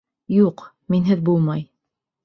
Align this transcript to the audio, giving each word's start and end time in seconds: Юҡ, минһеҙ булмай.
Юҡ, 0.35 0.63
минһеҙ 0.95 1.25
булмай. 1.31 1.67